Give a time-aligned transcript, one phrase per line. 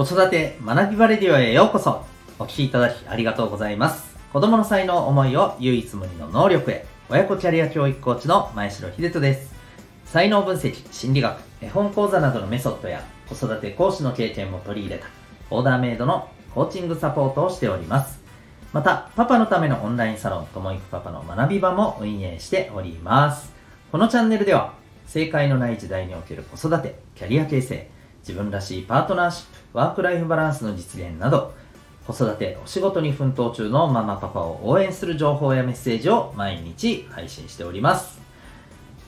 [0.00, 2.06] 子育て学びバレディオへようこそ。
[2.38, 4.16] お聞きいただきありがとうございます。
[4.32, 6.86] 子供の才能思いを唯一無二の能力へ。
[7.10, 9.52] 親子キャリア教育コーチの前城秀人です。
[10.06, 15.06] 才能分析心理学絵本講座などのメソッドや子育て講師の経験も取り入れた
[15.50, 18.22] オーダーメイドのコーチングサポートをしております。
[18.72, 23.52] またパパのためのオンラインサロンともいくパパの学び場も運営しております。
[23.92, 24.72] このチャンネルでは
[25.06, 31.52] 正解のない時代における子育てキャリア形成自分らしいパートナーシップワークライフバランスの実現など
[32.06, 38.20] 子育てお仕事に奮闘中のママパパを応援する情報やメッセージを毎日配信しております。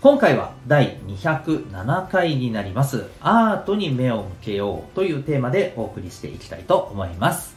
[0.00, 7.56] 今回は第207回になりますアートに目を向けようというテーマでお送りしていきたいと思います。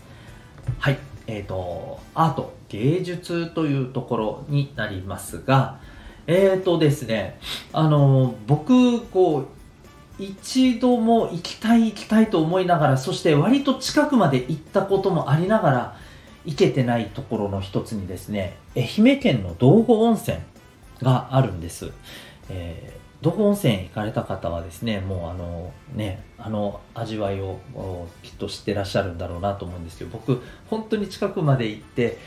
[0.77, 5.79] はいえーと、アート芸術というところになりますが
[6.27, 7.39] えーとですね
[7.73, 9.47] あの僕こう
[10.17, 15.97] 一度も行きたい行きたいと思いながらそして割と近くまで行ったこともありながら
[16.45, 20.37] 行けてないところの一つにですね愛媛県の道後温泉
[21.01, 21.91] があるんです、
[22.49, 27.59] えー、道後温泉行かれた方はですねもうあのねあの味わいを
[28.21, 32.17] きっと知ってらっしゃるんだろうなと思うんですけど僕本当に近くまで行って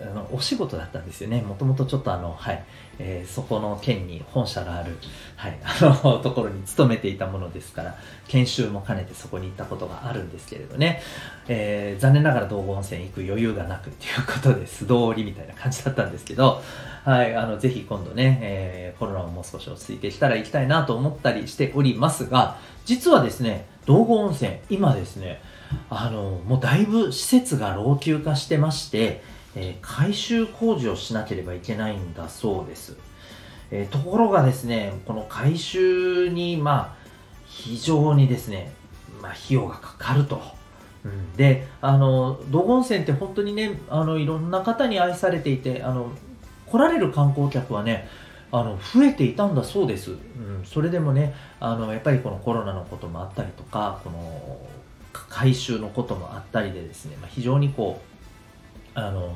[0.00, 1.42] あのお仕事だったんですよね。
[1.42, 2.64] もともとちょっとあのはい
[2.98, 4.96] えー、そこの県に本社がある、
[5.36, 7.96] はい、 あのところに勤めていたものですから
[8.28, 11.02] 研修も兼ねてそこに行ったことがあるんですけれどね、
[11.48, 16.62] えー、残念ながら道後温泉行く余裕がなくっていうことで素通りみたいな感じだったんですけど、
[17.04, 25.40] はい、あのぜひ今度ね、えー、コロナももう少し落ち着いてきたら行きたいなと思ったりしておりますが実はですねですね道後温泉今ですね
[25.90, 29.22] あのもうだいぶ施設が老朽化してまして
[29.56, 32.96] えー、改修工事をしなければいけないんだそうです。
[33.70, 36.96] えー、ところがですね、この改修に、まあ、
[37.46, 38.70] 非常にですね、
[39.22, 40.40] まあ、費用がかかると。
[41.04, 46.10] うん、で、あの、道後温泉って本当にね、あの、いろんな方に愛されていて、あの、
[46.66, 48.08] 来られる観光客はね、
[48.52, 54.58] あの増えていたんだそうです、うん、それでもねあのやっぱりこのコロナのこともあったりとかこの
[55.12, 58.00] 改修のこともあったりでですね、まあ、非常にこ
[58.94, 59.32] うあの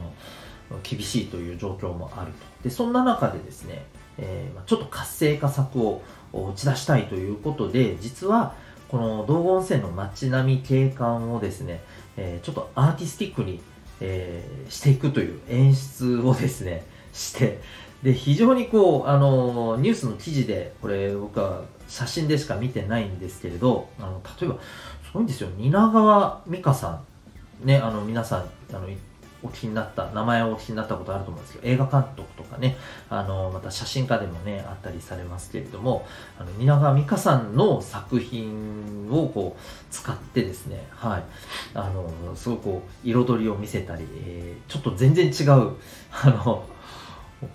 [0.83, 2.39] 厳しいという状況もあると。
[2.63, 3.85] でそんな中でですね、
[4.19, 8.55] えー、ちょっと活性化策を打ち出したいということで実は
[8.89, 11.83] この道後温泉の街並み景観をですね、
[12.17, 13.61] えー、ちょっとアーティスティックに、
[14.01, 17.61] えー、していくという演出をですねして
[18.03, 25.49] で非常にこうあのニュースの記事でこれ僕は写真でしか見てないんですけれどあの例えばすごいんですよ。
[25.59, 27.05] 蜷川美香さん。
[27.67, 28.89] ねあの皆さんあの
[29.43, 32.77] お聞きになった、名前をお聞きになったことあると思うんですけど、映画監督とかね、
[33.09, 36.07] あの、また写真家でもね、あったりされますけれども、
[36.39, 39.61] あの、蜷川美香さんの作品をこう、
[39.91, 41.23] 使ってですね、はい、
[41.75, 45.73] あの、すごくこう、彩りを見せたり、えー、ちょっと全然違う、
[46.13, 46.65] あの、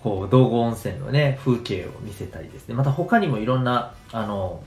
[0.02, 4.62] こう、道後温泉のね、風景を見せたりですね、また他にもいろんな、あの、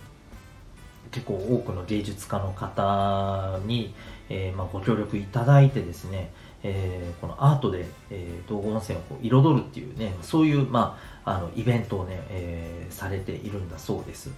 [1.11, 3.93] 結構多くの芸術家の方に、
[4.29, 6.31] えー、まあ、ご協力いただいてですね、
[6.61, 14.31] えー、このアートで、えー、道後温泉をこう彩るっていうね、そういう、まあ、あのイベントをね、えー、されているんだそうです。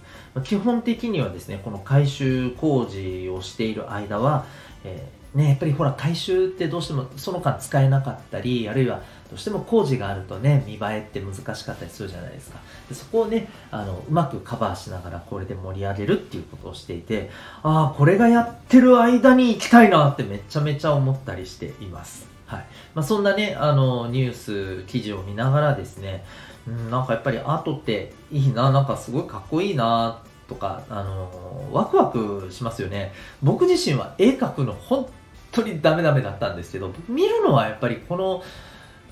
[0.44, 4.46] 基本的にはですね、この改修工事をしている間は、
[4.84, 12.60] えー、ね、やっぱりほら改修ってどうしてもその間使えなかったり、あるいはどうしても工事があるとね、見栄えって難しかったりするじゃないですか。
[12.90, 17.30] でそこをね、あの、うまくカバーしながらこれで盛り上げるっていうことをしていて、
[17.62, 22.26] ああ、これがやってる間に行きたいなってめちゃめちゃ思ったりしています。
[22.44, 22.66] はい。
[22.94, 26.26] まあ、そんなね、あの、ニュース、記事を見ながらですね、
[26.68, 33.14] うん、なんかやっぱりアートっていいな、なんかすごいかっこいいな、とか、あの、ワクワクしますよね。
[33.42, 35.08] 僕自身は絵描くの本
[35.52, 38.42] 当にダメダメだったんですけど、見るのはやっぱりこの、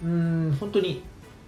[0.02, 1.02] うん本当に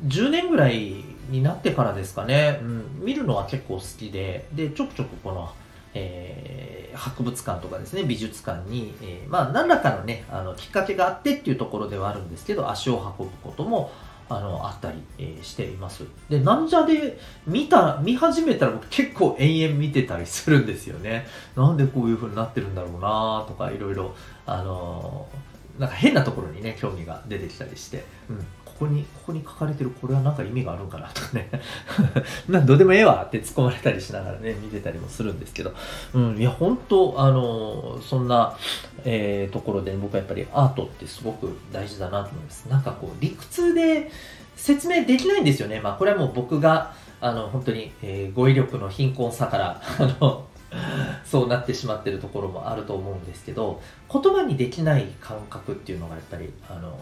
[0.07, 4.47] 10年ぐらいになってからですかね、うん、見るのは結構好きで。
[4.53, 5.51] でちょくちょくこの、
[5.95, 13.93] えー、博物館とかですね美術館に、えー、まあ何らかのねあのきっかけがあってっていうところではあるんですけど足を運ぶことも
[14.29, 16.05] あのあったり、えー、しています。
[16.29, 21.27] でなんじゃで見た見始めたら僕結構延々見てたりするんですよね。
[21.57, 24.15] なんでこういう風になってるんだろうなとかいろいろ
[24.47, 25.52] あのー
[25.83, 31.51] なんか変なところにね、興味が出てきたりして、うん、ここに、ここに書かれてるこれはなんか意味があるんかなとかね、
[32.49, 35.75] なんどうでもええわって突っ込まれたりしながらね、見てたりもするんですけど、
[36.15, 38.57] うん、いや、本当あの、そんな、
[39.05, 42.69] えー、ところで僕はやっぱりアートってすごく大事だなと思います。
[42.69, 44.09] なんかこう、理屈で
[44.55, 45.81] 説明できないんですよね。
[45.81, 50.45] まあ、これはもう僕が、あの、本当に、えー、語彙力の貧困さから、 あの、
[51.25, 53.81] そうなってしまってるところもあると思うんですけど
[54.11, 56.97] 言葉にできない感覚っていうのがやっぱりあの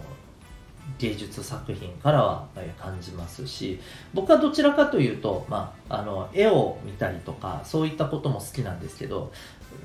[0.99, 2.47] 芸術作品からは
[2.79, 3.81] 感じますし
[4.13, 9.33] 僕はどちらかというと、まあ、あの絵を見たりとかそういったことも好きなんですけど、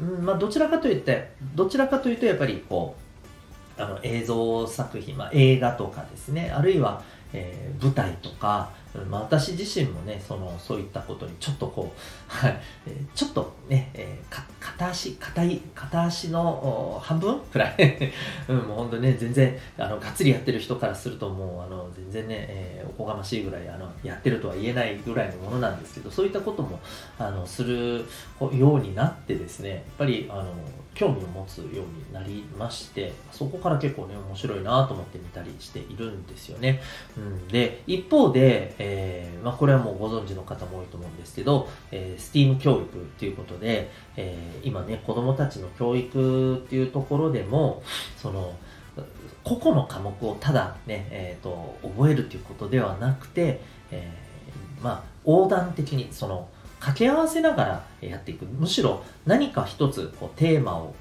[0.01, 2.95] うんまあ、どちらかといってどちらかというとやっぱりこ
[3.77, 7.03] うあの映像作品、まあ、映画とかですねあるいは、
[7.33, 8.71] えー、舞台とか
[9.09, 12.59] まあ、私自身もねそのそういったことにちょっとこう、 はい、
[13.13, 17.75] ちょっとね、えー、片足片い片足の半分くらい、
[18.47, 26.79] うん、もう本当ね全然あのがっつりやってる人からするともうあの全然ね、えー、おこがましいぐらいあのやってるとは言えないぐらいのものなんですけどそういったことも
[27.17, 28.05] あのする
[28.53, 30.53] ようになってですねやっぱりあの
[30.95, 31.67] 興味を持つよう
[32.07, 36.81] になりましてそこから結構ね面白いなと思って見たりしているんですよね、
[37.17, 47.83] うん、で一方で、えまあ、これはもうご存知の方も多いと思うんですけど、えー、STEAM 教育っていうことで、えー、今ね子供たちの教育っていうところでも
[48.17, 48.55] その
[49.43, 53.61] 個々の科目をただね、えーと、覚えるということではなくて、
[53.91, 56.47] えー、まあ横断的にその
[56.79, 58.45] 掛け合わせながらやっていく。
[58.45, 60.95] むしろ何か一つこうテーマを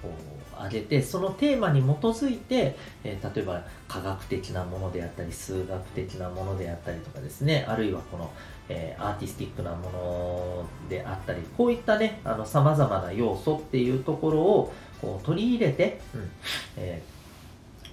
[0.59, 8.31] 挙げてそのテーマに基づいて、えー、例えば科学的なものであったり数学的なものであったりとかですねあるいはこの、
[8.69, 16.31] えー、アーティスティックなものであったりこういったねさまざまな要素っていうところをこう取り入れて、うん
[16.77, 17.15] えー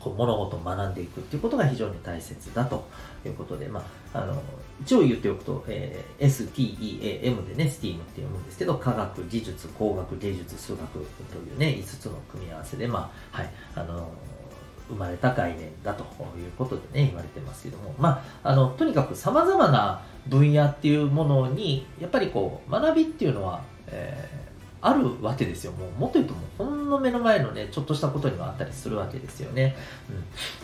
[0.02, 2.88] こう物事を学んでいくっていうことが非常に大切だと
[3.26, 4.42] いうことで、まあ、あの
[4.84, 11.04] 一応言っておくと、えー、STEAM でね STEAM って読むんですけど科学技術工学芸術数学とい
[11.56, 14.12] うね5つの組み合わせで、まあはいあの
[14.90, 16.04] 生まれた概念だと
[16.38, 24.52] いうことでね言われてますけども、まあ、あのとにかくさまざまな分野っていうものにやっぱりこう学びっていうのは、えー
[24.82, 25.72] あるわけですよ。
[25.74, 29.76] もう、もっと言うともう、ほんの目の前のね、ちょっとしたことにはあったりするわけですよね。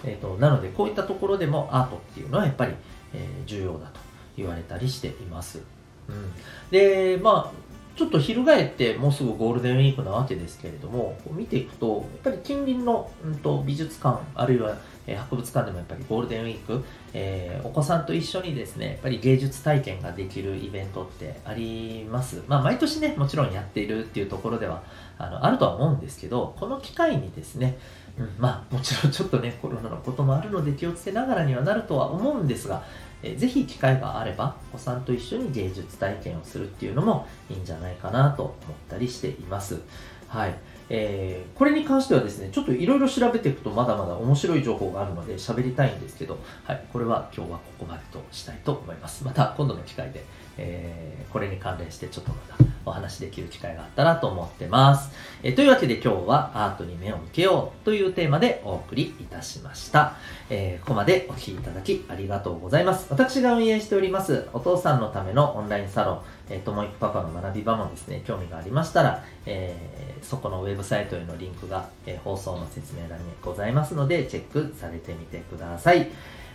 [0.04, 0.10] うん。
[0.10, 2.74] えっ、ー、と、なので、こういったところでもアートっていうのはやっぱり、
[3.14, 4.07] えー、重要だと
[4.38, 5.62] 言われたりしています。
[6.08, 6.32] うん。
[6.72, 7.68] で、まあ、
[7.98, 22.44] ちょっと翻ってもうすぐゴールデンウィークなわけですけれども、見ていくと、やっぱり近隣の、うんと、美術館、あるいはえ博物館でもやっぱりゴールデンウィーク、えー、お子さんと一緒にですね、やっぱり芸術体験ができるイベントってあります。
[22.48, 24.84] まあ、毎年ね、もちろんやっているっていうところでは
[25.18, 27.78] あのあるとは思うんですけど、この機会にですね、
[28.20, 32.84] うん、まあ、もちろんちょっとね、コロナのこともあるので気をつけながらにはなるとは思うんですが、
[33.24, 38.56] えー、ぜひ機会があれば、お子さんと一緒に芸術体験をするっていうのもいいんじゃないかなと思っ
[38.90, 39.80] たりしています。
[40.28, 40.56] はい。
[40.90, 49.26] えー、これに関してはですね、ちょっといろいろ調べていくとまだまだ面白い情報があるので喋りたいんですけど、はい、これは今日はここまでとしたいと思います。
[49.26, 50.24] また今度の機会で、
[50.58, 55.12] えー、これに関連してちょっとまたお話できる機会があったらと思ってます。
[55.48, 60.16] え、というわけで今日はアートに目を向けようというテーマでお送りいたしました。
[60.50, 63.08] えー、ここまでお聴きいただきありがとうございます。
[63.10, 76.10] 私が運営しておりますお父さんのためのオンラインサロン、えー、ともいくパパの学び場もですね、興味がありましたら、えー、そこのウェブサイトへのリンクが、えー、放送の説明欄にございますので、チェックされてみてください。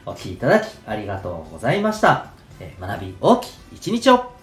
[0.04, 2.26] お聴きいただきありがとうございました。
[2.60, 4.41] えー、学び大きい一日を